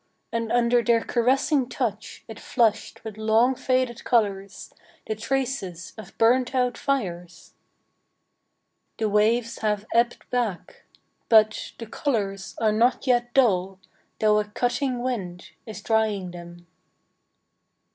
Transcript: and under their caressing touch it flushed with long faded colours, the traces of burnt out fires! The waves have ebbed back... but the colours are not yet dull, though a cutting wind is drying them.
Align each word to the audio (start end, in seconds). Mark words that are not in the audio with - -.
and 0.33 0.51
under 0.51 0.83
their 0.83 1.03
caressing 1.03 1.69
touch 1.69 2.25
it 2.27 2.39
flushed 2.39 3.03
with 3.03 3.17
long 3.17 3.53
faded 3.53 4.03
colours, 4.03 4.73
the 5.05 5.13
traces 5.13 5.93
of 5.95 6.17
burnt 6.17 6.55
out 6.55 6.75
fires! 6.75 7.53
The 8.97 9.07
waves 9.07 9.59
have 9.59 9.85
ebbed 9.93 10.27
back... 10.31 10.85
but 11.29 11.73
the 11.77 11.85
colours 11.85 12.55
are 12.57 12.71
not 12.71 13.05
yet 13.05 13.31
dull, 13.35 13.77
though 14.19 14.39
a 14.39 14.45
cutting 14.45 15.03
wind 15.03 15.51
is 15.67 15.83
drying 15.83 16.31
them. 16.31 16.65